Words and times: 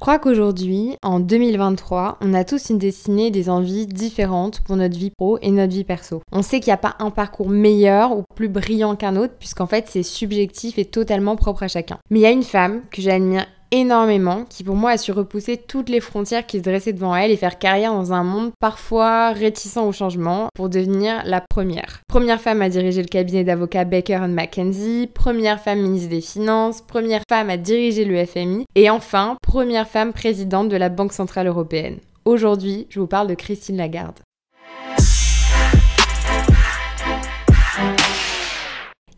crois 0.00 0.18
qu'aujourd'hui, 0.18 0.96
en 1.02 1.20
2023, 1.20 2.18
on 2.22 2.32
a 2.34 2.44
tous 2.44 2.70
une 2.70 2.78
destinée 2.78 3.30
des 3.30 3.50
envies 3.50 3.86
différentes 3.86 4.60
pour 4.60 4.76
notre 4.76 4.98
vie 4.98 5.10
pro 5.10 5.38
et 5.42 5.50
notre 5.50 5.74
vie 5.74 5.84
perso. 5.84 6.22
On 6.32 6.42
sait 6.42 6.58
qu'il 6.58 6.70
n'y 6.70 6.74
a 6.74 6.78
pas 6.78 6.96
un 6.98 7.10
parcours 7.10 7.50
meilleur 7.50 8.16
ou 8.16 8.24
plus 8.34 8.48
brillant 8.48 8.96
qu'un 8.96 9.16
autre, 9.16 9.34
puisqu'en 9.38 9.66
fait 9.66 9.86
c'est 9.88 10.02
subjectif 10.02 10.78
et 10.78 10.86
totalement 10.86 11.36
propre 11.36 11.64
à 11.64 11.68
chacun. 11.68 11.98
Mais 12.08 12.20
il 12.20 12.22
y 12.22 12.26
a 12.26 12.30
une 12.30 12.42
femme 12.42 12.80
que 12.90 13.02
j'admire 13.02 13.46
énormément, 13.70 14.44
qui 14.48 14.64
pour 14.64 14.76
moi 14.76 14.92
a 14.92 14.98
su 14.98 15.12
repousser 15.12 15.56
toutes 15.56 15.88
les 15.88 16.00
frontières 16.00 16.46
qui 16.46 16.58
se 16.58 16.62
dressaient 16.62 16.92
devant 16.92 17.14
elle 17.14 17.30
et 17.30 17.36
faire 17.36 17.58
carrière 17.58 17.92
dans 17.92 18.12
un 18.12 18.24
monde 18.24 18.50
parfois 18.60 19.32
réticent 19.32 19.76
au 19.76 19.92
changement 19.92 20.48
pour 20.54 20.68
devenir 20.68 21.22
la 21.24 21.40
première. 21.40 22.00
Première 22.08 22.40
femme 22.40 22.62
à 22.62 22.68
diriger 22.68 23.02
le 23.02 23.08
cabinet 23.08 23.44
d'avocats 23.44 23.84
Baker 23.84 24.20
McKenzie, 24.28 25.08
première 25.12 25.60
femme 25.60 25.80
ministre 25.80 26.10
des 26.10 26.20
Finances, 26.20 26.80
première 26.80 27.22
femme 27.28 27.50
à 27.50 27.56
diriger 27.56 28.04
le 28.04 28.24
FMI 28.24 28.64
et 28.74 28.90
enfin 28.90 29.36
première 29.42 29.88
femme 29.88 30.12
présidente 30.12 30.68
de 30.68 30.76
la 30.76 30.88
Banque 30.88 31.12
Centrale 31.12 31.46
Européenne. 31.46 31.98
Aujourd'hui, 32.24 32.86
je 32.90 33.00
vous 33.00 33.06
parle 33.06 33.28
de 33.28 33.34
Christine 33.34 33.76
Lagarde. 33.76 34.20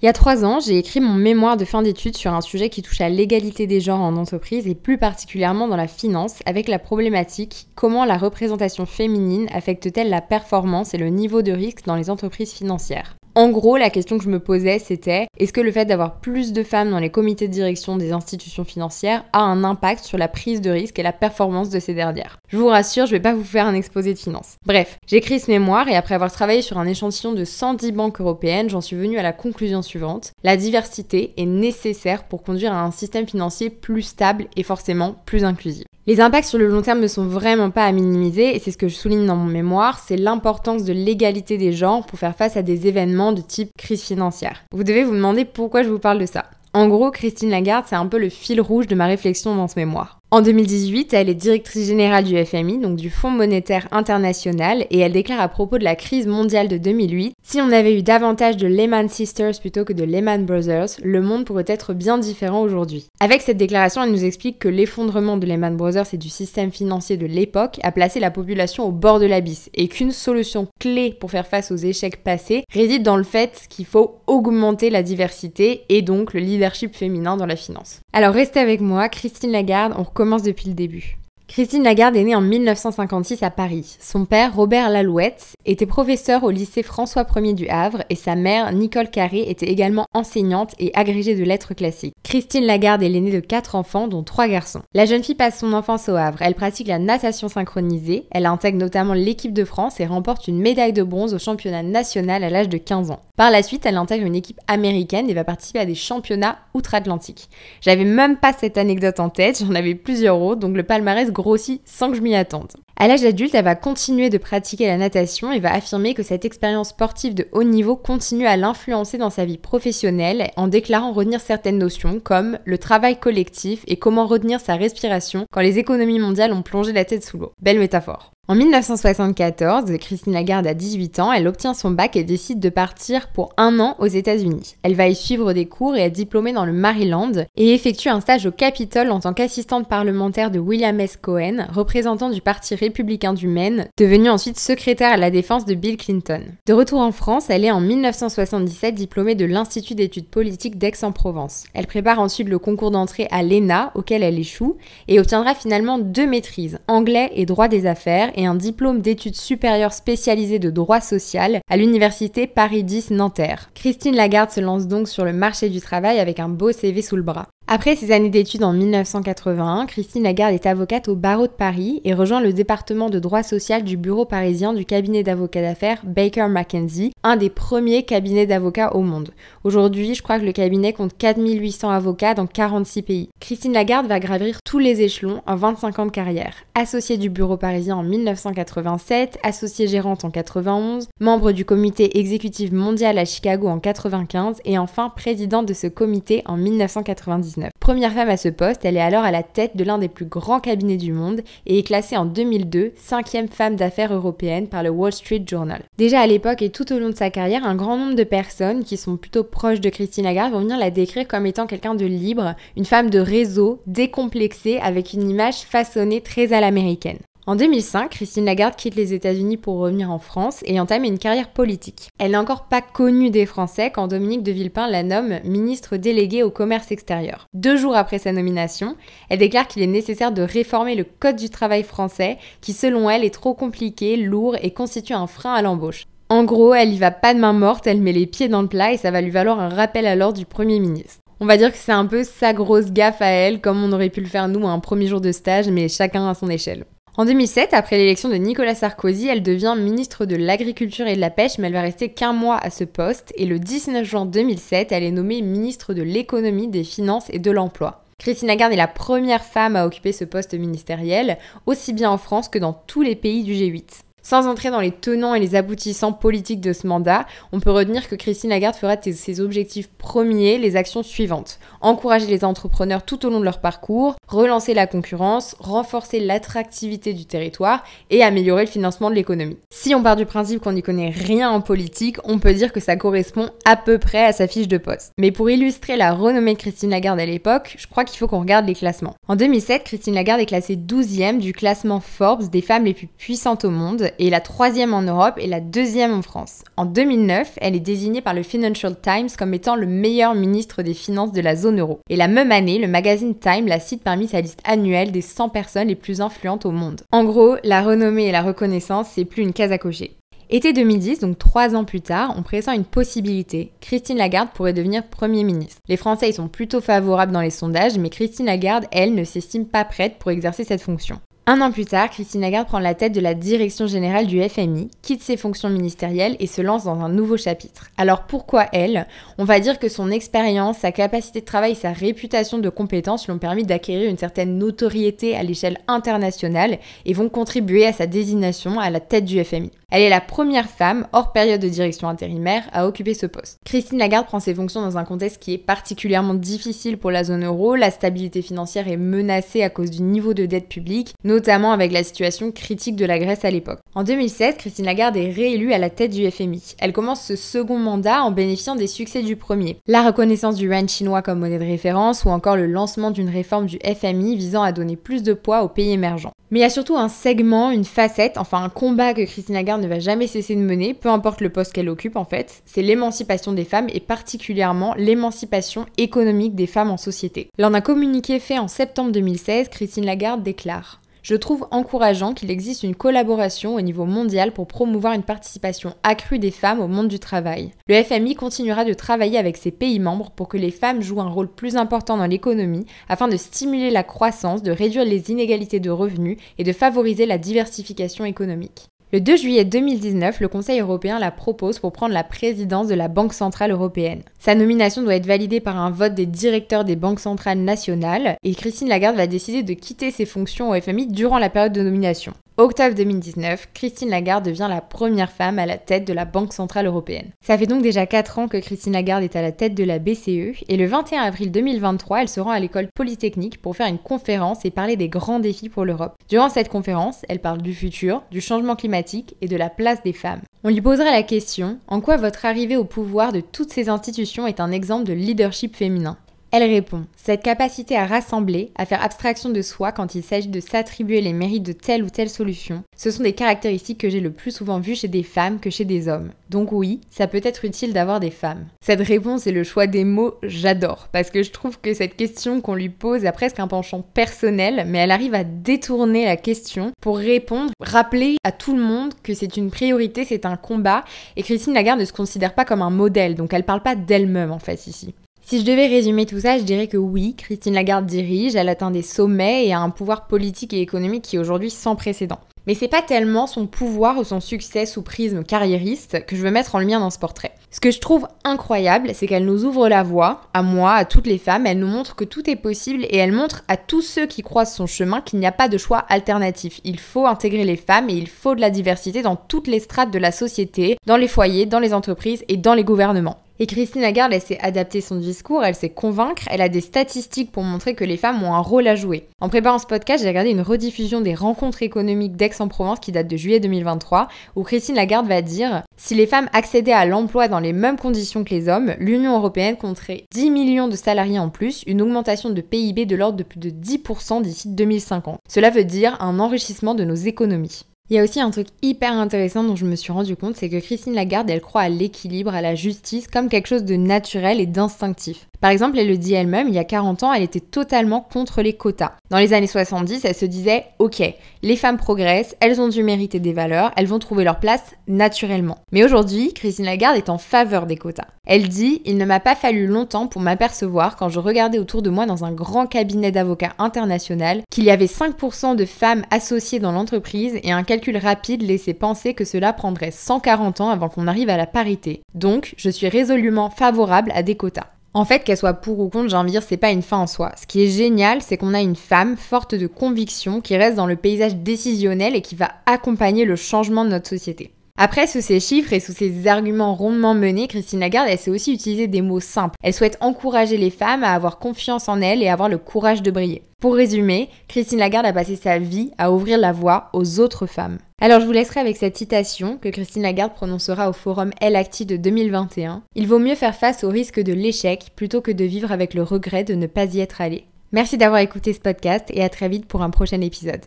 Il 0.03 0.07
y 0.07 0.09
a 0.09 0.13
trois 0.13 0.45
ans, 0.45 0.59
j'ai 0.59 0.79
écrit 0.79 0.99
mon 0.99 1.15
mémoire 1.15 1.57
de 1.57 1.65
fin 1.65 1.81
d'études 1.81 2.17
sur 2.17 2.35
un 2.35 2.41
sujet 2.41 2.71
qui 2.71 2.83
touche 2.83 3.01
à 3.01 3.09
l'égalité 3.09 3.69
des 3.69 3.81
genres 3.81 4.01
en 4.01 4.17
entreprise 4.17 4.67
et 4.67 4.75
plus 4.75 4.99
particulièrement 4.99 5.69
dans 5.69 5.77
la 5.77 5.87
finance, 5.87 6.41
avec 6.45 6.67
la 6.67 6.81
problématique 6.81 7.69
comment 7.77 8.05
la 8.05 8.19
représentation 8.19 8.85
féminine 8.85 9.47
affecte-t-elle 9.53 10.11
la 10.11 10.21
performance 10.21 10.93
et 10.93 10.99
le 10.99 11.09
niveau 11.09 11.43
de 11.43 11.53
risque 11.53 11.85
dans 11.87 11.95
les 11.95 12.11
entreprises 12.11 12.51
financières? 12.51 13.15
En 13.35 13.49
gros, 13.49 13.79
la 13.79 13.89
question 13.89 14.19
que 14.19 14.25
je 14.25 14.29
me 14.29 14.41
posais, 14.41 14.79
c'était 14.79 15.27
est-ce 15.39 15.55
que 15.55 15.63
le 15.63 15.73
fait 15.73 15.87
d'avoir 15.87 16.21
plus 16.21 16.53
de 16.53 16.63
femmes 16.63 16.91
dans 16.91 16.99
les 16.99 17.09
comités 17.09 17.49
de 17.49 17.53
direction 17.53 17.97
des 17.97 18.13
institutions 18.13 18.65
financières 18.65 19.25
a 19.33 19.41
un 19.41 19.65
impact 19.65 20.05
sur 20.05 20.19
la 20.19 20.29
prise 20.29 20.61
de 20.61 20.69
risque 20.69 20.99
et 20.99 21.03
la 21.03 21.15
performance 21.15 21.71
de 21.71 21.81
ces 21.81 21.95
dernières? 21.95 22.37
Je 22.49 22.59
vous 22.59 22.67
rassure, 22.67 23.07
je 23.07 23.13
vais 23.13 23.21
pas 23.21 23.33
vous 23.33 23.43
faire 23.43 23.67
un 23.67 23.73
exposé 23.73 24.13
de 24.13 24.19
finances. 24.19 24.57
Bref, 24.67 24.99
j'écris 25.07 25.41
ce 25.41 25.51
mémoire 25.51 25.89
et 25.89 25.97
après 25.97 26.15
avoir 26.15 26.31
travaillé 26.31 26.61
sur 26.61 26.77
un 26.77 26.87
échantillon 26.87 27.33
de 27.33 27.47
110 27.47 27.93
banques 27.93 28.21
européennes, 28.21 28.69
j'en 28.69 28.83
suis 28.83 28.97
venue 28.97 29.19
à 29.19 29.23
la 29.23 29.33
conclusion 29.33 29.81
suivante. 29.81 30.33
La 30.45 30.59
diversité 30.59 31.33
est 31.39 31.47
nécessaire 31.47 32.25
pour 32.25 32.43
conduire 32.43 32.75
à 32.75 32.83
un 32.83 32.91
système 32.91 33.27
financier 33.27 33.71
plus 33.71 34.03
stable 34.03 34.49
et 34.57 34.63
forcément 34.63 35.17
plus 35.25 35.45
inclusif. 35.45 35.87
Les 36.09 36.21
impacts 36.21 36.49
sur 36.49 36.59
le 36.59 36.67
long 36.67 36.83
terme 36.83 36.99
ne 36.99 37.07
sont 37.07 37.27
vraiment 37.27 37.71
pas 37.71 37.85
à 37.85 37.93
minimiser 37.93 38.57
et 38.57 38.59
c'est 38.59 38.73
ce 38.73 38.77
que 38.77 38.89
je 38.89 38.95
souligne 38.95 39.25
dans 39.25 39.37
mon 39.37 39.47
mémoire, 39.47 40.01
c'est 40.01 40.17
l'importance 40.17 40.83
de 40.83 40.93
l'égalité 40.93 41.59
des 41.59 41.73
genres 41.73 42.05
pour 42.05 42.19
faire 42.19 42.35
face 42.35 42.57
à 42.57 42.63
des 42.63 42.89
événements 42.89 43.33
de 43.33 43.41
type 43.41 43.71
crise 43.79 44.03
financière. 44.03 44.65
Vous 44.73 44.83
devez 44.83 45.05
vous 45.05 45.15
demander 45.15 45.45
pourquoi 45.45 45.85
je 45.85 45.89
vous 45.89 46.01
parle 46.01 46.19
de 46.19 46.27
ça. 46.27 46.47
En 46.75 46.89
gros, 46.89 47.13
Christine 47.13 47.51
Lagarde, 47.51 47.85
c'est 47.87 47.95
un 47.95 48.07
peu 48.07 48.19
le 48.19 48.31
fil 48.31 48.61
rouge 48.61 48.89
de 48.89 48.97
ma 48.97 49.07
réflexion 49.07 49.55
dans 49.55 49.69
ce 49.69 49.79
mémoire. 49.79 50.22
En 50.33 50.41
2018, 50.41 51.13
elle 51.13 51.29
est 51.29 51.35
directrice 51.35 51.89
générale 51.89 52.25
du 52.25 52.43
FMI, 52.43 52.79
donc 52.79 52.97
du 52.97 53.11
Fonds 53.11 53.29
monétaire 53.29 53.87
international, 53.93 54.87
et 54.89 55.01
elle 55.01 55.13
déclare 55.13 55.43
à 55.43 55.49
propos 55.49 55.77
de 55.77 55.85
la 55.85 55.95
crise 55.95 56.27
mondiale 56.27 56.69
de 56.69 56.79
2008, 56.79 57.35
si 57.43 57.61
on 57.61 57.71
avait 57.71 57.99
eu 57.99 58.03
davantage 58.03 58.57
de 58.57 58.67
Lehman 58.67 59.11
Sisters 59.11 59.61
plutôt 59.61 59.85
que 59.85 59.93
de 59.93 60.05
Lehman 60.05 60.47
Brothers, 60.47 60.89
le 61.03 61.21
monde 61.21 61.45
pourrait 61.45 61.67
être 61.67 61.93
bien 61.93 62.17
différent 62.17 62.63
aujourd'hui. 62.63 63.09
Avec 63.21 63.43
cette 63.43 63.59
déclaration, 63.59 64.03
elle 64.03 64.11
nous 64.11 64.25
explique 64.25 64.59
que 64.59 64.71
l'effondrement 64.71 65.37
de 65.37 65.45
Lehman 65.47 65.77
Brothers 65.77 66.15
et 66.15 66.17
du 66.17 66.31
système 66.31 66.73
financier 66.73 67.19
de 67.19 67.27
l'époque 67.27 67.79
a 67.83 67.93
placé 67.93 68.19
la 68.19 68.31
population 68.31 68.87
au 68.87 68.91
bord 68.91 69.21
de 69.21 69.27
l'abysse, 69.27 69.69
et 69.75 69.89
qu'une 69.89 70.13
solution 70.13 70.67
clé 70.81 71.15
pour 71.21 71.31
faire 71.31 71.47
face 71.47 71.71
aux 71.71 71.77
échecs 71.77 72.25
passés 72.25 72.65
réside 72.73 73.03
dans 73.03 73.19
le 73.19 73.23
fait 73.23 73.67
qu'il 73.69 73.85
faut 73.85 74.23
augmenter 74.27 74.89
la 74.89 75.03
diversité 75.03 75.83
et 75.91 76.01
donc 76.01 76.33
le 76.33 76.41
leadership 76.41 76.97
féminin 76.97 77.37
dans 77.37 77.45
la 77.45 77.57
finance. 77.57 78.01
Alors 78.15 78.33
restez 78.33 78.61
avec 78.61 78.81
moi, 78.81 79.11
Christine 79.11 79.53
Lagarde, 79.53 79.93
on 79.99 80.05
commence 80.23 80.45
depuis 80.45 80.69
le 80.69 80.75
début. 80.75 81.17
Christine 81.53 81.83
Lagarde 81.83 82.17
est 82.17 82.25
née 82.25 82.35
en 82.35 82.41
1956 82.41 83.43
à 83.43 83.51
Paris. 83.51 83.99
Son 84.01 84.25
père, 84.25 84.57
Robert 84.57 84.89
Lalouette, 84.89 85.49
était 85.67 85.85
professeur 85.85 86.45
au 86.45 86.51
lycée 86.51 86.83
François 86.83 87.27
Ier 87.37 87.53
du 87.53 87.69
Havre 87.69 88.05
et 88.09 88.15
sa 88.15 88.37
mère, 88.37 88.73
Nicole 88.73 89.11
Carré, 89.11 89.45
était 89.47 89.69
également 89.69 90.07
enseignante 90.15 90.73
et 90.79 90.93
agrégée 90.95 91.35
de 91.35 91.45
lettres 91.45 91.75
classiques. 91.75 92.15
Christine 92.23 92.65
Lagarde 92.65 93.03
est 93.03 93.11
l'aînée 93.11 93.33
de 93.33 93.41
quatre 93.41 93.75
enfants, 93.75 94.09
dont 94.09 94.23
trois 94.23 94.49
garçons. 94.49 94.81
La 94.95 95.05
jeune 95.05 95.23
fille 95.23 95.35
passe 95.35 95.59
son 95.59 95.75
enfance 95.75 96.09
au 96.09 96.17
Havre. 96.17 96.41
Elle 96.41 96.55
pratique 96.55 96.89
la 96.89 96.99
natation 96.99 97.51
synchronisée. 97.51 98.25
Elle 98.31 98.47
intègre 98.47 98.79
notamment 98.79 99.13
l'équipe 99.13 99.53
de 99.53 99.67
France 99.67 100.01
et 100.01 100.07
remporte 100.07 100.49
une 100.49 100.59
médaille 100.59 100.95
de 100.95 101.03
bronze 101.03 101.35
au 101.35 101.39
championnat 101.39 101.83
national 101.83 102.45
à 102.45 102.49
l'âge 102.49 102.71
de 102.71 102.79
15 102.79 103.11
ans. 103.11 103.21
Par 103.37 103.51
la 103.51 103.63
suite, 103.63 103.85
elle 103.85 103.99
intègre 103.99 104.25
une 104.25 104.37
équipe 104.37 104.61
américaine 104.69 105.29
et 105.29 105.35
va 105.35 105.45
participer 105.45 105.81
à 105.81 105.85
des 105.85 105.95
championnats 105.95 106.57
outre-Atlantique. 106.73 107.51
J'avais 107.83 108.05
même 108.05 108.39
pas 108.39 108.55
cette 108.55 108.79
anecdote 108.79 109.21
en 109.21 109.29
tête, 109.29 109.63
j'en 109.67 109.75
avais 109.75 109.95
plusieurs 109.95 110.41
autres, 110.41 110.61
donc 110.61 110.77
le 110.77 110.83
palmarès 110.83 111.31
grossit 111.43 111.83
sans 111.85 112.11
que 112.11 112.17
je 112.17 112.23
m'y 112.23 112.35
attende. 112.35 112.73
À 112.97 113.09
l'âge 113.09 113.25
adulte, 113.25 113.55
elle 113.55 113.65
va 113.65 113.75
continuer 113.75 114.31
de 114.31 114.39
pratiquer 114.39 114.87
la 114.87 114.97
natation 114.97 115.51
et 115.51 115.59
va 115.59 115.73
affirmer 115.73 116.15
que 116.15 116.23
cette 116.23 116.45
expérience 116.45 116.91
sportive 116.91 117.35
de 117.35 117.49
haut 117.53 117.65
niveau 117.65 117.97
continue 117.97 118.47
à 118.47 118.57
l'influencer 118.57 119.19
dans 119.19 119.31
sa 119.31 119.45
vie 119.45 119.59
professionnelle 119.59 120.51
en 120.57 120.69
déclarant 120.69 121.13
retenir 121.13 121.41
certaines 121.41 121.79
notions 121.79 122.21
comme 122.21 122.59
le 122.65 122.79
travail 122.79 123.19
collectif 123.19 123.83
et 123.87 123.97
comment 123.97 124.27
retenir 124.27 124.61
sa 124.61 124.77
respiration 124.77 125.47
quand 125.51 125.61
les 125.61 125.79
économies 125.79 126.21
mondiales 126.21 126.53
ont 126.53 126.63
plongé 126.63 126.93
la 126.93 127.05
tête 127.05 127.25
sous 127.25 127.39
l'eau. 127.39 127.53
Belle 127.61 127.79
métaphore. 127.79 128.33
En 128.49 128.57
1974, 128.57 129.97
Christine 129.99 130.33
Lagarde 130.33 130.67
a 130.67 130.75
18 130.75 131.21
ans, 131.21 131.33
elle 131.33 131.47
obtient 131.47 131.75
son 131.75 131.93
bac 131.93 132.17
et 132.17 132.25
décide 132.25 132.59
de 132.59 132.71
partir 132.71 133.29
pour 133.29 133.53
un 133.57 133.79
an 133.79 133.95
aux 134.01 134.09
États-Unis. 134.09 134.75
Elle 134.83 134.97
va 134.97 135.07
y 135.07 135.15
suivre 135.15 135.53
des 135.53 135.67
cours 135.67 135.95
et 135.95 136.01
être 136.01 136.13
diplômée 136.13 136.53
dans 136.53 136.65
le 136.65 136.73
Maryland 136.73 137.31
et 137.55 137.73
effectue 137.73 138.09
un 138.09 138.21
stage 138.21 138.45
au 138.45 138.51
Capitole 138.51 139.13
en 139.13 139.21
tant 139.21 139.33
qu'assistante 139.33 139.89
parlementaire 139.89 140.51
de 140.51 140.59
William 140.59 140.99
S. 140.99 141.17
Cohen, 141.23 141.69
représentant 141.73 142.31
du 142.31 142.41
Parti 142.41 142.75
républicain 142.75 143.33
du 143.33 143.47
Maine, 143.47 143.87
devenu 143.97 144.29
ensuite 144.29 144.59
secrétaire 144.59 145.13
à 145.13 145.19
la 145.19 145.31
défense 145.31 145.65
de 145.65 145.75
Bill 145.77 145.97
Clinton. 145.97 146.43
De 146.67 146.73
retour 146.73 146.99
en 146.99 147.13
France, 147.13 147.49
elle 147.49 147.65
est 147.65 147.71
en 147.71 147.81
1977 147.81 148.97
diplômée 148.97 149.37
de 149.37 149.45
l'Institut 149.45 149.95
d'études 149.95 150.29
politiques 150.29 150.79
d'Aix-en-Provence. 150.79 151.67
Elle 151.75 151.87
prépare 151.87 152.19
ensuite 152.19 152.49
le 152.49 152.59
concours 152.59 152.91
d'entrée 152.91 153.29
à 153.31 153.45
l'ENA, 153.45 153.93
auquel 153.95 154.25
elle 154.25 154.41
échoue, 154.41 154.79
et 155.07 155.21
obtiendra 155.21 155.55
finalement 155.55 156.01
deux 156.01 156.27
maîtrises, 156.27 156.81
anglais 156.89 157.31
et 157.37 157.47
droit 157.47 157.69
des 157.69 157.87
affaires, 157.87 158.31
et 158.35 158.47
un 158.47 158.55
diplôme 158.55 159.01
d'études 159.01 159.37
supérieures 159.37 159.93
spécialisées 159.93 160.59
de 160.59 160.71
droit 160.71 161.01
social 161.01 161.61
à 161.69 161.77
l'université 161.77 162.47
Paris 162.47 162.85
10 162.85 163.11
Nanterre. 163.13 163.71
Christine 163.75 164.17
Lagarde 164.17 164.51
se 164.51 164.61
lance 164.61 164.87
donc 164.87 165.09
sur 165.09 165.25
le 165.25 165.33
marché 165.33 165.69
du 165.69 165.81
travail 165.81 166.19
avec 166.19 166.41
un 166.41 166.49
beau 166.49 166.73
CV 166.73 167.03
sous 167.03 167.17
le 167.17 167.23
bras. 167.23 167.49
Après 167.75 167.97
ses 167.97 168.13
années 168.13 168.29
d'études 168.29 168.65
en 168.65 168.75
1981, 168.75 169.87
Christine 169.87 170.25
Lagarde 170.25 170.53
est 170.53 170.67
avocate 170.67 171.09
au 171.09 171.17
barreau 171.17 171.47
de 171.47 171.53
Paris 171.53 172.03
et 172.05 172.13
rejoint 172.13 172.43
le 172.43 172.53
département 172.53 173.09
de 173.09 173.19
droit 173.19 173.43
social 173.43 173.83
du 173.83 173.97
bureau 173.97 174.27
parisien 174.27 174.75
du 174.75 174.85
cabinet 174.85 175.23
d'avocats 175.23 175.63
d'affaires 175.63 176.03
Baker 176.05 176.49
McKenzie, 176.49 177.15
un 177.23 177.37
des 177.37 177.49
premiers 177.49 178.03
cabinets 178.03 178.45
d'avocats 178.45 178.95
au 178.95 179.01
monde. 179.01 179.31
Aujourd'hui, 179.65 180.15
je 180.15 180.23
crois 180.23 180.39
que 180.39 180.45
le 180.45 180.53
cabinet 180.53 180.93
compte 180.93 181.17
4800 181.17 181.89
avocats 181.89 182.35
dans 182.35 182.47
46 182.47 183.03
pays. 183.05 183.29
Christine 183.41 183.73
Lagarde 183.73 184.07
va 184.07 184.21
gravir 184.21 184.59
tous 184.63 184.79
les 184.79 185.01
échelons 185.01 185.41
en 185.47 185.57
25 185.57 185.99
ans 185.99 186.07
de 186.07 186.11
carrière. 186.11 186.53
Associée 186.75 187.17
du 187.17 187.31
bureau 187.31 187.57
parisien 187.57 187.97
en 187.97 188.03
1987, 188.03 189.39
associée 189.43 189.89
gérante 189.89 190.27
en 190.27 190.31
91, 190.31 191.09
membre 191.21 191.53
du 191.53 191.65
comité 191.65 192.19
exécutif 192.19 192.71
mondial 192.71 193.17
à 193.17 193.25
Chicago 193.25 193.69
en 193.69 193.79
95 193.79 194.59
et 194.67 194.77
enfin 194.77 195.09
présidente 195.09 195.65
de 195.65 195.73
ce 195.73 195.87
comité 195.87 196.43
en 196.45 196.59
1999. 196.59 197.62
Première 197.81 198.13
femme 198.13 198.29
à 198.29 198.37
ce 198.37 198.49
poste, 198.49 198.85
elle 198.85 198.97
est 198.97 199.01
alors 199.01 199.25
à 199.25 199.31
la 199.31 199.43
tête 199.43 199.77
de 199.77 199.85
l'un 199.85 199.99
des 199.99 200.09
plus 200.09 200.25
grands 200.25 200.61
cabinets 200.61 200.97
du 200.97 201.13
monde 201.13 201.43
et 201.67 201.79
est 201.79 201.83
classée 201.83 202.17
en 202.17 202.25
2002 202.25 202.93
cinquième 202.97 203.49
femme 203.49 203.77
d'affaires 203.77 204.13
européenne 204.15 204.69
par 204.69 204.83
le 204.83 204.91
Wall 204.91 205.13
Street 205.13 205.45
Journal. 205.47 205.83
Déjà 205.99 206.21
à 206.21 206.27
l'époque 206.27 206.63
et 206.63 206.71
tout 206.71 206.93
au 206.93 206.99
long 206.99 207.11
de 207.11 207.17
sa 207.17 207.31
carrière, 207.31 207.67
un 207.67 207.75
grand 207.75 207.97
nombre 207.97 208.15
de 208.15 208.25
personnes 208.25 208.85
qui 208.85 208.97
sont 208.97 209.17
plutôt 209.17 209.45
proches 209.45 209.81
de 209.81 209.91
Christine 209.91 210.25
Lagarde 210.25 210.53
vont 210.53 210.61
venir 210.61 210.79
la 210.79 210.91
décrire 210.91 211.27
comme 211.27 211.47
étant 211.47 211.67
quelqu'un 211.67 211.95
de 211.95 212.07
libre, 212.07 212.55
une 212.77 212.85
femme 212.85 213.11
de 213.11 213.19
réseau, 213.19 213.81
décomplexée, 213.87 214.79
avec 214.79 215.13
une 215.13 215.29
image 215.29 215.63
façonnée 215.63 216.21
très 216.21 216.53
à 216.53 216.61
l'américaine. 216.61 217.19
En 217.45 217.57
2005, 217.57 218.09
Christine 218.11 218.45
Lagarde 218.45 218.77
quitte 218.77 218.95
les 218.95 219.15
États-Unis 219.15 219.57
pour 219.57 219.79
revenir 219.79 220.13
en 220.13 220.21
France 220.21 220.61
et 220.65 220.79
entame 220.79 221.03
une 221.03 221.19
carrière 221.19 221.49
politique. 221.49 222.09
Elle 222.21 222.33
n'est 222.33 222.37
encore 222.37 222.69
pas 222.69 222.81
connue 222.81 223.31
des 223.31 223.47
Français 223.47 223.91
quand 223.91 224.07
Dominique 224.07 224.45
de 224.45 224.53
Villepin 224.53 224.89
la 224.89 225.03
nomme 225.03 225.41
ministre 225.43 225.97
déléguée 225.97 226.45
au 226.45 226.51
commerce 226.51 226.93
extérieur. 226.93 227.49
Deux 227.53 227.77
jours 227.77 227.97
après 227.97 228.21
sa 228.21 228.31
nomination, 228.31 228.97
elle 229.29 229.41
déclare 229.41 229.67
qu'il 229.67 229.83
est 229.83 229.89
nécessaire 229.89 230.31
de 230.31 230.43
réformer 230.43 230.95
le 230.95 231.03
code 231.03 231.35
du 231.35 231.51
travail 231.51 231.83
français 231.83 232.39
qui 232.61 232.73
selon 232.73 233.11
elle 233.11 233.25
est 233.25 233.35
trop 233.35 233.55
compliqué, 233.55 234.17
lourd 234.17 234.55
et 234.63 234.71
constitue 234.71 235.15
un 235.15 235.27
frein 235.27 235.55
à 235.55 235.63
l'embauche. 235.63 236.05
En 236.29 236.45
gros, 236.45 236.75
elle 236.75 236.95
y 236.95 236.99
va 236.99 237.11
pas 237.11 237.35
de 237.35 237.41
main 237.41 237.53
morte, 237.53 237.89
elle 237.89 238.01
met 238.01 238.13
les 238.13 238.27
pieds 238.27 238.49
dans 238.49 238.63
le 238.63 238.69
plat 238.69 238.93
et 238.93 238.99
ça 238.99 239.11
va 239.11 239.21
lui 239.21 239.31
valoir 239.31 239.59
un 239.59 239.69
rappel 239.69 240.07
à 240.07 240.15
l'ordre 240.15 240.39
du 240.39 240.47
Premier 240.47 240.79
ministre. 240.79 241.19
On 241.41 241.47
va 241.47 241.57
dire 241.57 241.73
que 241.73 241.79
c'est 241.79 241.91
un 241.91 242.07
peu 242.07 242.23
sa 242.23 242.53
grosse 242.53 242.93
gaffe 242.93 243.21
à 243.21 243.27
elle, 243.27 243.61
comme 243.61 243.83
on 243.83 243.91
aurait 243.91 244.11
pu 244.11 244.21
le 244.21 244.29
faire 244.29 244.47
nous 244.47 244.69
un 244.69 244.79
premier 244.79 245.09
jour 245.09 245.21
de 245.21 245.33
stage, 245.33 245.69
mais 245.69 245.89
chacun 245.89 246.29
à 246.29 246.35
son 246.35 246.49
échelle. 246.49 246.85
En 247.19 247.27
2007, 247.27 247.75
après 247.75 247.99
l'élection 247.99 248.31
de 248.31 248.37
Nicolas 248.37 248.75
Sarkozy, 248.75 249.29
elle 249.29 249.43
devient 249.43 249.75
ministre 249.79 250.25
de 250.25 250.35
l'Agriculture 250.35 251.07
et 251.07 251.15
de 251.15 251.21
la 251.21 251.29
Pêche, 251.29 251.59
mais 251.59 251.67
elle 251.67 251.75
va 251.75 251.83
rester 251.83 252.09
qu'un 252.09 252.33
mois 252.33 252.57
à 252.57 252.71
ce 252.71 252.85
poste. 252.85 253.35
Et 253.37 253.45
le 253.45 253.59
19 253.59 254.03
juin 254.03 254.25
2007, 254.25 254.93
elle 254.93 255.03
est 255.03 255.11
nommée 255.11 255.43
ministre 255.43 255.93
de 255.93 256.01
l'Économie, 256.01 256.69
des 256.69 256.85
Finances 256.85 257.29
et 257.29 257.39
de 257.39 257.51
l'Emploi. 257.51 258.03
Christine 258.19 258.49
Lagarde 258.49 258.73
est 258.73 258.77
la 258.77 258.89
première 258.89 259.45
femme 259.45 259.77
à 259.77 259.85
occuper 259.85 260.13
ce 260.13 260.25
poste 260.25 260.55
ministériel, 260.55 261.37
aussi 261.67 261.93
bien 261.93 262.11
en 262.11 262.17
France 262.17 262.49
que 262.49 262.59
dans 262.59 262.73
tous 262.73 263.03
les 263.03 263.15
pays 263.15 263.43
du 263.43 263.53
G8. 263.53 264.05
Sans 264.23 264.47
entrer 264.47 264.71
dans 264.71 264.81
les 264.81 264.93
tenants 264.93 265.35
et 265.35 265.41
les 265.41 265.57
aboutissants 265.57 266.13
politiques 266.13 266.61
de 266.61 266.73
ce 266.73 266.87
mandat, 266.87 267.27
on 267.51 267.59
peut 267.59 267.73
retenir 267.73 268.09
que 268.09 268.15
Christine 268.15 268.51
Lagarde 268.51 268.77
fera 268.77 268.97
ses 269.01 269.41
objectifs 269.41 269.89
premiers 269.91 270.59
les 270.59 270.77
actions 270.77 271.03
suivantes. 271.03 271.59
Encourager 271.81 272.27
les 272.27 272.45
entrepreneurs 272.45 273.03
tout 273.03 273.27
au 273.27 273.31
long 273.31 273.41
de 273.41 273.45
leur 273.45 273.61
parcours, 273.61 274.15
relancer 274.29 274.75
la 274.75 274.87
concurrence, 274.87 275.57
renforcer 275.59 276.21
l'attractivité 276.21 277.15
du 277.15 277.27
territoire 277.27 277.83
et 278.11 278.23
améliorer 278.23 278.65
le 278.65 278.71
financement 278.71 279.11
de 279.11 279.17
l'économie. 279.17 279.59
Si 279.73 279.95
on 279.95 280.03
part 280.03 280.17
du 280.17 280.25
principe 280.25 280.63
qu'on 280.63 280.73
n'y 280.73 280.83
connaît 280.83 281.11
rien 281.11 281.51
en 281.51 281.61
politique, 281.61 282.19
on 282.25 282.39
peut 282.39 282.55
dire 282.55 282.73
que 282.73 282.81
ça 282.81 282.97
correspond 282.97 283.51
à 283.65 283.77
peu 283.77 283.99
près 283.99 284.25
à 284.25 284.33
sa 284.33 284.47
fiche 284.47 284.69
de 284.69 284.79
poste. 284.79 285.13
Mais 285.19 285.33
pour 285.33 285.51
illustrer 285.51 285.97
la 285.97 286.13
renommée 286.13 286.55
de 286.55 286.59
Christine 286.59 286.91
Lagarde 286.91 287.19
à 287.19 287.27
l'époque, 287.27 287.75
je 287.77 287.89
crois 287.89 288.05
qu'il 288.05 288.19
faut 288.19 288.29
qu'on 288.29 288.41
regarde 288.41 288.67
les 288.67 288.75
classements. 288.75 289.15
En 289.27 289.35
2007, 289.35 289.83
Christine 289.83 290.15
Lagarde 290.15 290.41
est 290.41 290.47
classée 290.47 290.77
12e 290.77 291.39
du 291.39 291.53
classement 291.53 292.01
Forbes 292.01 292.49
des 292.51 292.63
femmes 292.63 292.85
les 292.85 292.95
plus 292.95 293.09
puissantes 293.09 293.65
au 293.65 293.71
monde 293.71 294.12
et 294.19 294.31
la 294.31 294.41
troisième 294.41 294.95
en 294.95 295.03
Europe 295.03 295.35
et 295.39 295.47
la 295.47 295.61
deuxième 295.61 296.13
en 296.13 296.23
France. 296.23 296.63
En 296.77 296.85
2009, 296.85 297.59
elle 297.61 297.75
est 297.75 297.81
désignée 297.81 298.21
par 298.21 298.35
le 298.35 298.43
Financial 298.43 298.95
Times 299.01 299.29
comme 299.39 299.55
étant 299.55 299.77
le 299.77 299.87
meilleur 299.87 300.35
ministre 300.35 300.83
des 300.83 300.95
Finances 300.95 301.33
de 301.33 301.41
la 301.41 301.57
zone 301.57 301.81
euro. 301.81 302.01
Et 302.09 302.17
la 302.17 302.29
même 302.29 302.53
année, 302.53 302.79
le 302.79 302.89
magazine 302.89 303.39
Time 303.39 303.67
la 303.67 303.81
cite 303.81 304.03
parmi 304.03 304.29
sa 304.29 304.41
liste 304.41 304.61
annuelle 304.65 305.13
des 305.13 305.23
100 305.23 305.49
personnes 305.49 305.89
les 305.89 305.95
plus 305.95 306.21
influentes 306.21 306.67
au 306.67 306.71
monde. 306.71 307.03
En 307.13 307.25
gros, 307.25 307.57
la 307.65 307.83
renommée 307.83 308.27
et 308.27 308.33
la 308.33 308.43
reconnaissance, 308.43 309.09
c'est 309.15 309.25
plus 309.25 309.43
une 309.43 309.53
case 309.53 309.73
à 309.73 309.79
cocher. 309.79 310.17
Été 310.55 310.75
2010, 310.75 311.21
donc 311.21 311.39
trois 311.39 311.75
ans 311.75 311.85
plus 311.85 312.03
tard, 312.03 312.35
on 312.37 312.43
pressent 312.43 312.69
une 312.69 312.85
possibilité. 312.85 313.73
Christine 313.81 314.19
Lagarde 314.19 314.51
pourrait 314.53 314.75
devenir 314.75 315.03
Premier 315.07 315.45
ministre. 315.45 315.81
Les 315.89 315.97
Français 315.97 316.29
y 316.29 316.35
sont 316.35 316.49
plutôt 316.49 316.83
favorables 316.83 317.33
dans 317.33 317.41
les 317.41 317.49
sondages, 317.49 317.97
mais 317.97 318.11
Christine 318.11 318.45
Lagarde, 318.45 318.85
elle, 318.93 319.15
ne 319.15 319.25
s'estime 319.25 319.65
pas 319.65 319.87
prête 319.87 320.19
pour 320.19 320.31
exercer 320.31 320.65
cette 320.65 320.83
fonction. 320.83 321.21
Un 321.45 321.61
an 321.61 321.73
plus 321.73 321.87
tard, 321.87 322.09
Christine 322.09 322.43
Lagarde 322.43 322.69
prend 322.69 322.79
la 322.79 322.95
tête 322.95 323.13
de 323.13 323.21
la 323.21 323.35
direction 323.35 323.89
générale 323.89 324.29
du 324.29 324.41
FMI, 324.41 324.89
quitte 325.03 325.23
ses 325.23 325.37
fonctions 325.37 325.71
ministérielles 325.71 326.37
et 326.39 326.47
se 326.47 326.63
lance 326.63 326.85
dans 326.85 327.01
un 327.01 327.09
nouveau 327.09 327.37
chapitre. 327.37 327.91
Alors 327.97 328.29
pourquoi 328.29 328.67
elle? 328.73 329.09
On 329.39 329.45
va 329.45 329.59
dire 329.59 329.81
que 329.81 329.89
son 329.89 330.13
expérience, 330.13 330.79
sa 330.79 330.93
capacité 330.93 331.41
de 331.41 331.45
travail, 331.45 331.75
sa 331.75 331.91
réputation 331.91 332.59
de 332.59 332.69
compétence 332.69 333.27
lui 333.27 333.33
ont 333.33 333.39
permis 333.39 333.65
d'acquérir 333.65 334.09
une 334.09 334.19
certaine 334.19 334.57
notoriété 334.57 335.35
à 335.35 335.43
l'échelle 335.43 335.79
internationale 335.89 336.79
et 337.07 337.13
vont 337.13 337.29
contribuer 337.29 337.87
à 337.87 337.93
sa 337.93 338.07
désignation 338.07 338.79
à 338.79 338.91
la 338.91 339.01
tête 339.01 339.25
du 339.25 339.43
FMI. 339.43 339.73
Elle 339.95 340.01
est 340.01 340.09
la 340.09 340.23
première 340.23 340.71
femme, 340.71 341.07
hors 341.13 341.33
période 341.33 341.61
de 341.61 341.69
direction 341.69 342.09
intérimaire, 342.09 342.63
à 342.73 342.87
occuper 342.87 343.13
ce 343.13 343.27
poste. 343.27 343.59
Christine 343.67 343.99
Lagarde 343.99 344.25
prend 344.25 344.41
ses 344.41 344.55
fonctions 344.55 344.81
dans 344.81 344.97
un 344.97 345.05
contexte 345.05 345.43
qui 345.43 345.53
est 345.53 345.59
particulièrement 345.59 346.33
difficile 346.33 346.97
pour 346.97 347.11
la 347.11 347.25
zone 347.25 347.45
euro. 347.45 347.75
La 347.75 347.91
stabilité 347.91 348.41
financière 348.41 348.89
est 348.89 348.97
menacée 348.97 349.63
à 349.63 349.69
cause 349.69 349.91
du 349.91 350.01
niveau 350.01 350.33
de 350.33 350.47
dette 350.47 350.71
publique, 350.71 351.15
notamment 351.25 351.73
avec 351.73 351.93
la 351.93 352.05
situation 352.05 352.53
critique 352.53 352.97
de 352.97 353.05
la 353.05 353.19
Grèce 353.19 353.45
à 353.45 353.51
l'époque. 353.51 353.81
En 353.95 354.03
2016, 354.03 354.57
Christine 354.57 354.87
Lagarde 354.87 355.19
est 355.19 355.31
réélue 355.31 355.75
à 355.75 355.79
la 355.79 355.91
tête 355.91 356.13
du 356.13 356.31
FMI. 356.31 356.75
Elle 356.79 356.95
commence 356.95 357.23
ce 357.23 357.37
second 357.37 357.79
mandat 357.79 358.23
en 358.23 358.31
bénéficiant 358.31 358.77
des 358.77 358.87
succès 358.87 359.23
du 359.23 359.37
premier. 359.37 359.77
La 359.87 360.07
reconnaissance 360.07 360.57
du 360.57 360.69
yuan 360.69 360.89
chinois 360.89 361.21
comme 361.21 361.41
monnaie 361.41 361.59
de 361.59 361.65
référence 361.65 362.25
ou 362.25 362.31
encore 362.31 362.57
le 362.57 362.67
lancement 362.67 363.11
d'une 363.11 363.29
réforme 363.29 363.67
du 363.67 363.79
FMI 363.85 364.37
visant 364.37 364.63
à 364.63 364.73
donner 364.73 364.97
plus 364.97 365.23
de 365.23 365.35
poids 365.35 365.63
aux 365.63 365.69
pays 365.69 365.93
émergents. 365.93 366.33
Mais 366.53 366.59
il 366.59 366.63
y 366.63 366.67
a 366.67 366.71
surtout 366.71 366.99
un 366.99 367.09
segment, 367.09 367.71
une 367.71 367.87
facette, 367.87 368.37
enfin 368.37 368.63
un 368.63 368.69
combat 368.69 369.15
que 369.15 369.25
Christine 369.25 369.55
Lagarde 369.55 369.81
ne 369.81 369.89
va 369.89 370.01
jamais 370.01 370.27
cesser 370.27 370.55
de 370.55 370.61
mener, 370.61 370.93
peu 370.93 371.09
importe 371.09 371.41
le 371.41 371.49
poste 371.49 371.73
qu'elle 371.73 371.89
occupe 371.89 372.15
en 372.15 372.27
fait, 372.27 372.63
c'est 372.67 372.83
l'émancipation 372.83 373.55
des 373.55 373.65
femmes 373.65 373.89
et 373.91 374.01
particulièrement 374.01 374.93
l'émancipation 374.99 375.87
économique 375.97 376.55
des 376.55 376.67
femmes 376.67 376.91
en 376.91 376.99
société. 376.99 377.49
Lors 377.57 377.71
d'un 377.71 377.81
communiqué 377.81 378.39
fait 378.39 378.59
en 378.59 378.69
septembre 378.69 379.13
2016, 379.13 379.71
Christine 379.71 380.05
Lagarde 380.05 380.43
déclare 380.43 381.01
je 381.23 381.37
trouve 381.37 381.67
encourageant 381.71 382.35
qu'il 382.35 382.51
existe 382.51 382.83
une 382.83 382.97
collaboration 382.97 383.75
au 383.75 383.81
niveau 383.81 384.05
mondial 384.05 384.53
pour 384.53 384.67
promouvoir 384.67 385.13
une 385.15 385.23
participation 385.23 385.95
accrue 386.03 386.39
des 386.39 386.51
femmes 386.51 386.81
au 386.81 386.89
monde 386.89 387.09
du 387.09 387.19
travail. 387.19 387.73
Le 387.89 388.03
FMI 388.03 388.35
continuera 388.35 388.85
de 388.85 388.93
travailler 388.93 389.39
avec 389.39 389.57
ses 389.57 389.71
pays 389.71 390.01
membres 390.01 390.31
pour 390.31 390.49
que 390.49 390.57
les 390.57 390.71
femmes 390.71 391.01
jouent 391.01 391.21
un 391.21 391.29
rôle 391.29 391.49
plus 391.49 391.77
important 391.77 392.17
dans 392.17 392.27
l'économie 392.27 392.87
afin 393.09 393.29
de 393.29 393.37
stimuler 393.37 393.91
la 393.91 394.03
croissance, 394.03 394.63
de 394.63 394.73
réduire 394.73 395.05
les 395.05 395.31
inégalités 395.31 395.81
de 395.81 395.91
revenus 395.91 396.39
et 396.59 396.65
de 396.65 396.73
favoriser 396.73 397.27
la 397.27 397.39
diversification 397.39 398.25
économique. 398.25 398.92
Le 399.15 399.21
2 399.21 399.37
juillet 399.37 399.67
2019, 399.67 400.41
le 400.41 400.49
Conseil 400.49 400.81
européen 400.81 401.19
la 401.19 401.31
propose 401.31 401.79
pour 401.79 401.93
prendre 401.93 402.15
la 402.15 402.25
présidence 402.25 402.87
de 402.87 402.95
la 402.95 403.09
Banque 403.09 403.35
centrale 403.35 403.71
européenne. 403.71 404.23
Sa 404.39 404.55
nomination 404.55 405.03
doit 405.03 405.17
être 405.17 405.27
validée 405.27 405.61
par 405.61 405.77
un 405.77 405.91
vote 405.91 406.15
des 406.15 406.25
directeurs 406.25 406.87
des 406.87 406.97
banques 406.97 407.21
centrales 407.21 407.59
nationales 407.59 408.37
et 408.43 408.55
Christine 408.55 408.89
Lagarde 408.89 409.17
va 409.17 409.27
décider 409.27 409.63
de 409.63 409.75
quitter 409.75 410.13
ses 410.13 410.25
fonctions 410.25 410.71
au 410.71 410.81
FMI 410.81 411.09
durant 411.09 411.39
la 411.39 411.51
période 411.51 411.75
de 411.75 411.83
nomination. 411.83 412.33
Octobre 412.59 412.95
2019, 412.95 413.71
Christine 413.73 414.11
Lagarde 414.11 414.45
devient 414.45 414.67
la 414.69 414.83
première 414.83 415.33
femme 415.33 415.59
à 415.59 415.65
la 415.65 415.79
tête 415.79 416.07
de 416.07 416.13
la 416.13 416.27
Banque 416.27 416.53
Centrale 416.53 416.87
Européenne. 416.87 417.31
Ça 417.43 417.57
fait 417.57 417.67
donc 417.67 417.83
déjà 417.83 418.05
4 418.07 418.39
ans 418.39 418.49
que 418.49 418.59
Christine 418.59 418.93
Lagarde 418.93 419.25
est 419.25 419.37
à 419.37 419.43
la 419.43 419.53
tête 419.53 419.75
de 419.75 419.85
la 419.85 419.99
BCE 419.99 420.63
et 420.69 420.77
le 420.77 420.87
21 420.87 421.23
avril 421.23 421.51
2023, 421.51 422.21
elle 422.21 422.29
se 422.29 422.41
rend 422.41 422.51
à 422.51 422.61
l'école 422.61 422.89
polytechnique 422.95 423.61
pour 423.61 423.75
faire 423.75 423.87
une 423.87 423.99
conférence 423.99 424.67
et 424.67 424.71
parler 424.71 424.97
des 424.97 425.09
grands 425.09 425.39
défis 425.39 425.71
pour 425.71 425.87
l'Europe. 425.87 426.15
Durant 426.29 426.51
cette 426.51 426.69
conférence, 426.69 427.23
elle 427.31 427.41
parle 427.41 427.63
du 427.63 427.73
futur, 427.73 428.23
du 428.31 428.43
changement 428.43 428.77
climatique 428.77 429.02
et 429.41 429.49
de 429.49 429.57
la 429.57 429.71
place 429.71 430.03
des 430.03 430.13
femmes. 430.13 430.43
On 430.65 430.69
lui 430.69 430.81
posera 430.81 431.11
la 431.11 431.23
question 431.23 431.79
en 431.89 432.01
quoi 432.01 432.17
votre 432.17 432.45
arrivée 432.47 432.77
au 432.77 432.85
pouvoir 432.85 433.33
de 433.33 433.41
toutes 433.41 433.73
ces 433.73 433.89
institutions 433.89 434.47
est 434.47 434.61
un 434.61 434.71
exemple 434.71 435.05
de 435.05 435.13
leadership 435.13 435.77
féminin? 435.77 436.17
Elle 436.55 436.71
répond 436.71 437.07
Cette 437.17 437.43
capacité 437.43 437.97
à 437.97 438.05
rassembler, 438.05 438.73
à 438.77 438.85
faire 438.85 439.03
abstraction 439.03 439.49
de 439.49 439.63
soi 439.63 439.91
quand 439.91 440.15
il 440.15 440.23
s'agit 440.23 440.49
de 440.49 440.61
s'attribuer 440.61 441.23
les 441.23 441.33
mérites 441.33 441.63
de 441.63 441.73
telle 441.73 442.05
ou 442.05 442.11
telle 442.11 442.29
solution, 442.29 442.83
ce 442.95 443.11
sont 443.11 443.23
des 443.23 443.33
caractéristiques 443.33 444.01
que 444.01 444.11
j'ai 444.11 444.21
le 444.21 444.33
plus 444.33 444.51
souvent 444.51 444.79
vues 444.79 444.95
chez 444.95 445.09
des 445.09 445.23
femmes 445.23 445.61
que 445.61 445.71
chez 445.71 445.87
des 445.87 446.09
hommes. 446.09 446.31
Donc 446.51 446.71
oui, 446.71 447.01
ça 447.11 447.27
peut 447.27 447.41
être 447.43 447.65
utile 447.65 447.95
d'avoir 447.95 448.21
des 448.21 448.31
femmes. 448.31 448.67
Cette 448.85 449.01
réponse 449.01 449.47
et 449.47 449.53
le 449.53 449.65
choix 449.65 449.87
des 449.87 450.05
mots, 450.05 450.35
j'adore, 450.43 451.09
parce 451.11 451.31
que 451.31 451.43
je 451.43 451.53
trouve 451.53 451.81
que 451.81 451.95
cette 451.95 452.17
question 452.17 452.61
qu'on 452.61 452.75
lui 452.75 452.91
pose 452.91 453.25
a 453.25 453.33
presque 453.33 453.59
un 453.59 453.67
penchant 453.67 454.03
personnel, 454.13 454.85
mais 454.87 454.99
elle 454.99 455.11
arrive 455.11 455.35
à 455.35 455.45
détourner 455.45 456.27
la 456.27 456.37
question 456.37 456.93
pour 457.01 457.17
répondre, 457.17 457.73
rappeler 457.81 458.37
à 458.45 458.53
tout 458.53 458.77
le 458.77 458.83
monde 458.83 459.15
que 459.23 459.33
c'est 459.33 459.57
une 459.57 459.71
priorité, 459.71 460.27
c'est 460.27 460.45
un 460.45 460.59
combat, 460.59 461.07
et 461.37 461.43
Christine 461.43 461.73
Lagarde 461.73 462.01
ne 462.01 462.05
se 462.05 462.13
considère 462.13 462.53
pas 462.53 462.67
comme 462.67 462.83
un 462.83 462.91
modèle, 462.91 463.37
donc 463.37 463.55
elle 463.55 463.65
parle 463.65 463.83
pas 463.83 463.97
d'elle-même 463.97 464.53
en 464.53 464.59
fait 464.59 464.87
ici. 464.87 465.15
Si 465.53 465.61
je 465.61 465.67
devais 465.67 465.87
résumer 465.87 466.25
tout 466.25 466.41
ça, 466.41 466.57
je 466.57 466.63
dirais 466.63 466.87
que 466.87 466.97
oui, 466.97 467.35
Christine 467.37 467.75
Lagarde 467.75 468.07
dirige, 468.07 468.57
elle 468.57 468.71
atteint 468.71 468.91
des 468.91 469.03
sommets 469.03 469.67
et 469.67 469.75
a 469.75 469.81
un 469.81 469.91
pouvoir 469.91 470.27
politique 470.27 470.73
et 470.73 470.81
économique 470.81 471.25
qui 471.25 471.37
est 471.37 471.39
aujourd'hui 471.39 471.69
sans 471.69 471.95
précédent. 471.95 472.41
Mais 472.67 472.73
c'est 472.73 472.89
pas 472.89 473.03
tellement 473.03 473.47
son 473.47 473.67
pouvoir 473.67 474.17
ou 474.17 474.25
son 474.25 474.41
succès 474.41 474.87
sous 474.87 475.03
prisme 475.03 475.45
carriériste 475.45 476.25
que 476.25 476.37
je 476.37 476.43
veux 476.43 476.51
mettre 476.51 476.75
en 476.75 476.79
lumière 476.79 477.01
dans 477.01 477.11
ce 477.11 477.19
portrait. 477.19 477.53
Ce 477.71 477.81
que 477.81 477.91
je 477.91 478.01
trouve 478.01 478.29
incroyable, 478.45 479.11
c'est 479.13 479.27
qu'elle 479.27 479.45
nous 479.45 479.67
ouvre 479.67 479.91
la 479.91 480.03
voie, 480.03 480.41
à 480.55 480.63
moi, 480.63 480.95
à 480.95 481.05
toutes 481.05 481.27
les 481.27 481.37
femmes, 481.37 481.67
elle 481.67 481.81
nous 481.81 481.87
montre 481.87 482.17
que 482.17 482.25
tout 482.25 482.49
est 482.49 482.57
possible 482.57 483.05
et 483.05 483.19
elle 483.19 483.33
montre 483.33 483.63
à 483.69 483.77
tous 483.77 484.01
ceux 484.01 484.25
qui 484.25 484.41
croisent 484.41 484.73
son 484.73 484.87
chemin 484.87 485.21
qu'il 485.21 485.39
n'y 485.39 485.47
a 485.47 485.53
pas 485.53 485.69
de 485.69 485.77
choix 485.77 485.99
alternatif. 486.09 486.81
Il 486.85 486.99
faut 486.99 487.27
intégrer 487.27 487.65
les 487.65 487.77
femmes 487.77 488.09
et 488.09 488.15
il 488.15 488.31
faut 488.31 488.55
de 488.55 488.63
la 488.63 488.71
diversité 488.71 489.21
dans 489.21 489.37
toutes 489.37 489.67
les 489.67 489.81
strates 489.81 490.15
de 490.15 490.19
la 490.19 490.33
société, 490.33 490.97
dans 491.05 491.19
les 491.19 491.29
foyers, 491.29 491.67
dans 491.67 491.79
les 491.79 491.93
entreprises 491.93 492.43
et 492.49 492.57
dans 492.57 492.73
les 492.73 492.85
gouvernements. 492.85 493.42
Et 493.59 493.67
Christine 493.67 494.01
Lagarde, 494.01 494.33
elle 494.33 494.41
s'est 494.41 494.59
adapter 494.61 495.01
son 495.01 495.17
discours, 495.17 495.63
elle 495.63 495.75
sait 495.75 495.91
convaincre, 495.91 496.43
elle 496.51 496.63
a 496.63 496.69
des 496.69 496.81
statistiques 496.81 497.53
pour 497.53 497.63
montrer 497.63 497.95
que 497.95 498.05
les 498.05 498.17
femmes 498.17 498.43
ont 498.43 498.55
un 498.55 498.61
rôle 498.61 498.89
à 498.89 498.97
jouer. 498.97 499.29
En 499.41 499.49
préparant 499.49 499.79
ce 499.79 499.87
podcast, 499.87 500.23
j'ai 500.23 500.29
regardé 500.29 500.51
une 500.51 500.63
rediffusion 500.63 501.21
des 501.21 501.35
rencontres 501.35 501.83
économiques 501.83 502.37
d'Aix-en-Provence 502.37 503.01
qui 503.01 503.13
date 503.13 503.29
de 503.29 503.37
juillet 503.37 503.61
2023, 503.61 504.29
où 504.57 504.63
Christine 504.63 504.97
Lagarde 504.97 505.29
va 505.29 505.43
dire 505.43 505.83
Si 505.97 506.15
les 506.15 506.27
femmes 506.27 506.49
accédaient 506.53 506.93
à 506.93 507.05
l'emploi 507.05 507.49
dans 507.49 507.61
les 507.61 507.73
mêmes 507.73 507.99
conditions 507.99 508.43
que 508.43 508.55
les 508.55 508.69
hommes, 508.69 508.95
l'Union 508.99 509.37
européenne 509.37 509.77
compterait 509.77 510.25
10 510.33 510.51
millions 510.51 510.89
de 510.89 510.97
salariés 510.97 511.39
en 511.39 511.51
plus, 511.51 511.85
une 511.87 512.03
augmentation 512.03 512.51
de 512.51 512.61
PIB 512.61 513.07
de 513.07 513.17
l'ordre 513.17 513.37
de 513.37 513.43
plus 513.43 513.61
de 513.61 513.71
10% 513.71 514.43
d'ici 514.43 514.69
2050. 514.69 515.41
Cela 515.49 515.71
veut 515.71 515.85
dire 515.85 516.17
un 516.21 516.41
enrichissement 516.41 516.95
de 516.95 517.05
nos 517.05 517.15
économies. 517.15 517.85
Il 518.13 518.17
y 518.17 518.19
a 518.19 518.25
aussi 518.25 518.43
un 518.43 518.51
truc 518.51 518.67
hyper 518.83 519.15
intéressant 519.15 519.65
dont 519.65 519.75
je 519.75 519.87
me 519.87 519.97
suis 519.97 520.13
rendu 520.13 520.37
compte, 520.37 520.55
c'est 520.55 520.69
que 520.69 520.79
Christine 520.81 521.15
Lagarde, 521.15 521.49
elle 521.49 521.63
croit 521.63 521.81
à 521.81 521.89
l'équilibre, 521.89 522.55
à 522.55 522.61
la 522.61 522.75
justice 522.75 523.27
comme 523.27 523.49
quelque 523.49 523.69
chose 523.69 523.85
de 523.85 523.97
naturel 523.97 524.61
et 524.61 524.67
d'instinctif. 524.67 525.49
Par 525.63 525.71
exemple, 525.71 525.97
elle 525.97 526.09
le 526.09 526.19
dit 526.19 526.35
elle-même, 526.35 526.67
il 526.67 526.75
y 526.75 526.79
a 526.81 526.85
40 526.85 527.23
ans, 527.23 527.33
elle 527.33 527.45
était 527.45 527.61
totalement 527.61 528.21
contre 528.21 528.63
les 528.63 528.73
quotas. 528.73 529.13
Dans 529.31 529.39
les 529.39 529.53
années 529.53 529.69
70, 529.69 530.25
elle 530.25 530.35
se 530.35 530.45
disait 530.45 530.87
OK, 530.99 531.23
les 531.63 531.77
femmes 531.77 531.99
progressent, 531.99 532.57
elles 532.59 532.81
ont 532.81 532.89
dû 532.89 533.05
mériter 533.05 533.39
des 533.39 533.53
valeurs, 533.53 533.93
elles 533.97 534.09
vont 534.09 534.19
trouver 534.19 534.43
leur 534.43 534.59
place 534.59 534.97
naturellement. 535.07 535.79
Mais 535.93 536.03
aujourd'hui, 536.03 536.53
Christine 536.53 536.87
Lagarde 536.87 537.17
est 537.17 537.29
en 537.29 537.39
faveur 537.39 537.87
des 537.87 537.97
quotas. 537.97 538.27
Elle 538.45 538.69
dit 538.69 539.03
Il 539.05 539.17
ne 539.19 539.25
m'a 539.25 539.39
pas 539.39 539.55
fallu 539.55 539.87
longtemps 539.87 540.27
pour 540.27 540.43
m'apercevoir, 540.43 541.15
quand 541.15 541.29
je 541.29 541.39
regardais 541.39 541.79
autour 541.79 542.03
de 542.03 542.11
moi 542.11 542.27
dans 542.27 542.45
un 542.45 542.51
grand 542.51 542.89
cabinet 542.89 543.31
d'avocats 543.31 543.75
international, 543.79 544.63
qu'il 544.69 544.83
y 544.83 544.91
avait 544.91 545.07
5% 545.07 545.77
de 545.77 545.85
femmes 545.85 546.25
associées 546.33 546.81
dans 546.81 546.91
l'entreprise 546.91 547.61
et 547.63 547.71
un 547.71 547.85
calcul 547.85 548.17
rapide 548.17 548.63
laissait 548.63 548.95
penser 548.95 549.33
que 549.33 549.45
cela 549.45 549.73
prendrait 549.73 550.11
140 550.11 550.81
ans 550.81 550.91
avant 550.91 551.09
qu'on 551.09 551.29
arrive 551.29 551.51
à 551.51 551.57
la 551.57 551.67
parité. 551.67 552.23
Donc, 552.35 552.75
je 552.77 552.91
suis 552.91 553.09
résolument 553.09 553.71
favorable 553.71 554.33
à 554.35 554.43
des 554.43 554.57
quotas. 554.57 554.89
En 555.15 555.27
fait, 555.27 555.45
qu'elle 555.45 555.59
soit 555.59 555.75
pour 555.75 555.99
ou 556.01 556.09
contre, 556.09 556.31
j'ai 556.31 556.37
envie 556.37 556.53
de 556.53 556.59
dire, 556.59 556.63
c'est 556.67 556.79
pas 556.79 556.91
une 556.91 557.03
fin 557.03 557.19
en 557.19 557.27
soi. 557.27 557.53
Ce 557.61 557.67
qui 557.67 557.83
est 557.83 557.89
génial, 557.89 558.41
c'est 558.41 558.57
qu'on 558.57 558.73
a 558.73 558.81
une 558.81 558.97
femme 558.97 559.37
forte 559.37 559.75
de 559.75 559.87
conviction 559.87 560.61
qui 560.63 560.77
reste 560.77 560.97
dans 560.97 561.07
le 561.07 561.17
paysage 561.17 561.57
décisionnel 561.57 562.35
et 562.35 562.41
qui 562.41 562.55
va 562.55 562.71
accompagner 562.87 563.45
le 563.45 563.57
changement 563.57 564.05
de 564.05 564.11
notre 564.11 564.31
société. 564.31 564.73
Après, 564.99 565.27
sous 565.27 565.41
ces 565.41 565.59
chiffres 565.59 565.93
et 565.93 566.01
sous 566.01 566.13
ces 566.13 566.47
arguments 566.47 566.95
rondement 566.95 567.35
menés, 567.35 567.67
Christine 567.67 568.01
Lagarde, 568.01 568.29
elle 568.31 568.39
sait 568.39 568.51
aussi 568.51 568.73
utiliser 568.73 569.09
des 569.09 569.23
mots 569.23 569.41
simples. 569.41 569.75
Elle 569.83 569.95
souhaite 569.95 570.19
encourager 570.21 570.77
les 570.77 570.91
femmes 570.91 571.25
à 571.25 571.33
avoir 571.33 571.59
confiance 571.59 572.09
en 572.09 572.21
elles 572.21 572.43
et 572.43 572.49
avoir 572.49 572.69
le 572.69 572.79
courage 572.79 573.23
de 573.23 573.31
briller. 573.31 573.63
Pour 573.81 573.97
résumer, 573.97 574.49
Christine 574.69 575.01
Lagarde 575.01 575.27
a 575.27 575.33
passé 575.33 575.57
sa 575.57 575.79
vie 575.79 576.13
à 576.19 576.31
ouvrir 576.31 576.57
la 576.57 576.71
voie 576.71 577.11
aux 577.15 577.41
autres 577.41 577.67
femmes. 577.67 577.99
Alors 578.21 578.39
je 578.39 578.47
vous 578.47 578.53
laisserai 578.53 578.79
avec 578.79 578.97
cette 578.97 579.17
citation 579.17 579.77
que 579.77 579.89
Christine 579.89 580.23
Lagarde 580.23 580.55
prononcera 580.55 581.11
au 581.11 581.13
forum 581.13 581.51
Elle 581.61 581.75
Acti 581.75 582.07
de 582.07 582.17
2021. 582.17 583.03
Il 583.17 583.27
vaut 583.27 583.41
mieux 583.41 583.57
faire 583.57 583.75
face 583.75 584.05
au 584.05 584.09
risque 584.09 584.41
de 584.41 584.53
l'échec 584.53 585.11
plutôt 585.17 585.41
que 585.41 585.51
de 585.51 585.65
vivre 585.65 585.91
avec 585.91 586.15
le 586.15 586.23
regret 586.23 586.63
de 586.63 586.75
ne 586.75 586.87
pas 586.87 587.07
y 587.07 587.19
être 587.19 587.41
allé. 587.41 587.65
Merci 587.91 588.19
d'avoir 588.19 588.41
écouté 588.41 588.73
ce 588.73 588.79
podcast 588.79 589.25
et 589.33 589.43
à 589.43 589.49
très 589.49 589.69
vite 589.69 589.87
pour 589.87 590.03
un 590.03 590.11
prochain 590.11 590.41
épisode. 590.43 590.83